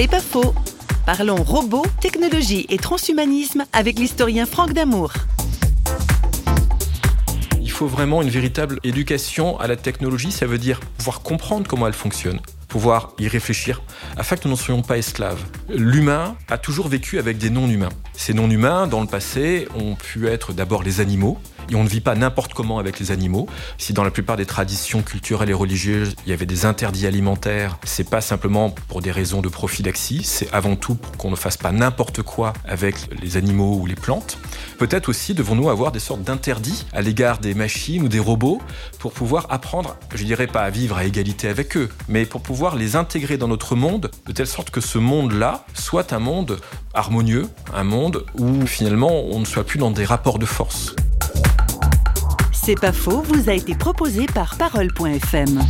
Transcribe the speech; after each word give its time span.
C'est 0.00 0.08
pas 0.08 0.20
faux. 0.20 0.54
Parlons 1.04 1.42
robots, 1.42 1.84
technologie 2.00 2.64
et 2.70 2.78
transhumanisme 2.78 3.66
avec 3.74 3.98
l'historien 3.98 4.46
Franck 4.46 4.72
Damour. 4.72 5.12
Il 7.60 7.70
faut 7.70 7.86
vraiment 7.86 8.22
une 8.22 8.30
véritable 8.30 8.80
éducation 8.82 9.60
à 9.60 9.66
la 9.66 9.76
technologie, 9.76 10.32
ça 10.32 10.46
veut 10.46 10.56
dire 10.56 10.80
pouvoir 10.96 11.20
comprendre 11.20 11.68
comment 11.68 11.86
elle 11.86 11.92
fonctionne 11.92 12.40
pouvoir 12.70 13.12
y 13.18 13.28
réfléchir, 13.28 13.82
afin 14.16 14.36
que 14.36 14.44
nous 14.44 14.50
n'en 14.50 14.56
soyons 14.56 14.80
pas 14.80 14.96
esclaves. 14.96 15.42
L'humain 15.72 16.36
a 16.48 16.58
toujours 16.58 16.88
vécu 16.88 17.20
avec 17.20 17.38
des 17.38 17.48
non-humains. 17.48 17.90
Ces 18.12 18.34
non-humains, 18.34 18.88
dans 18.88 19.00
le 19.00 19.06
passé, 19.06 19.68
ont 19.78 19.94
pu 19.94 20.26
être 20.26 20.52
d'abord 20.52 20.82
les 20.82 21.00
animaux, 21.00 21.38
et 21.70 21.76
on 21.76 21.84
ne 21.84 21.88
vit 21.88 22.00
pas 22.00 22.16
n'importe 22.16 22.54
comment 22.54 22.80
avec 22.80 22.98
les 22.98 23.12
animaux. 23.12 23.48
Si 23.78 23.92
dans 23.92 24.02
la 24.02 24.10
plupart 24.10 24.36
des 24.36 24.46
traditions 24.46 25.02
culturelles 25.02 25.50
et 25.50 25.54
religieuses, 25.54 26.16
il 26.26 26.30
y 26.30 26.32
avait 26.32 26.46
des 26.46 26.66
interdits 26.66 27.06
alimentaires, 27.06 27.78
c'est 27.84 28.08
pas 28.08 28.20
simplement 28.20 28.70
pour 28.88 29.00
des 29.00 29.12
raisons 29.12 29.42
de 29.42 29.48
prophylaxie, 29.48 30.24
c'est 30.24 30.52
avant 30.52 30.74
tout 30.74 30.96
pour 30.96 31.16
qu'on 31.16 31.30
ne 31.30 31.36
fasse 31.36 31.56
pas 31.56 31.70
n'importe 31.70 32.22
quoi 32.22 32.52
avec 32.66 32.96
les 33.22 33.36
animaux 33.36 33.76
ou 33.76 33.86
les 33.86 33.94
plantes. 33.94 34.38
Peut-être 34.78 35.08
aussi 35.08 35.34
devons-nous 35.34 35.70
avoir 35.70 35.92
des 35.92 36.00
sortes 36.00 36.22
d'interdits 36.22 36.86
à 36.92 37.02
l'égard 37.02 37.38
des 37.38 37.54
machines 37.54 38.02
ou 38.02 38.08
des 38.08 38.18
robots 38.18 38.60
pour 38.98 39.12
pouvoir 39.12 39.46
apprendre, 39.50 39.96
je 40.14 40.24
dirais 40.24 40.48
pas 40.48 40.62
à 40.62 40.70
vivre 40.70 40.96
à 40.96 41.04
égalité 41.04 41.48
avec 41.48 41.76
eux, 41.76 41.88
mais 42.08 42.26
pour 42.26 42.42
pouvoir 42.42 42.74
les 42.74 42.96
intégrer 42.96 43.38
dans 43.38 43.48
notre 43.48 43.76
monde 43.76 44.10
de 44.26 44.32
telle 44.32 44.48
sorte 44.48 44.70
que 44.70 44.80
ce 44.80 44.98
monde-là 44.98 45.59
soit 45.74 46.12
un 46.12 46.18
monde 46.18 46.58
harmonieux, 46.94 47.48
un 47.74 47.84
monde 47.84 48.24
où 48.38 48.66
finalement 48.66 49.24
on 49.30 49.40
ne 49.40 49.44
soit 49.44 49.64
plus 49.64 49.78
dans 49.78 49.90
des 49.90 50.04
rapports 50.04 50.38
de 50.38 50.46
force. 50.46 50.94
C'est 52.52 52.78
pas 52.78 52.92
faux, 52.92 53.22
vous 53.22 53.48
a 53.48 53.54
été 53.54 53.74
proposé 53.74 54.26
par 54.26 54.56
parole.fm. 54.56 55.60